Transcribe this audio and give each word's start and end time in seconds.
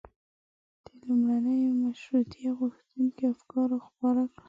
د 0.83 0.87
لومړنیو 1.07 1.79
مشروطیه 1.83 2.51
غوښتونکيو 2.59 3.31
افکار 3.35 3.67
خپاره 3.85 4.21
کړل. 4.33 4.39